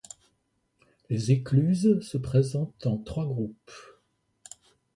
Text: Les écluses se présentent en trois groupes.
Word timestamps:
Les 1.11 1.29
écluses 1.31 1.99
se 2.01 2.17
présentent 2.17 2.87
en 2.87 2.97
trois 2.97 3.27
groupes. 3.27 3.69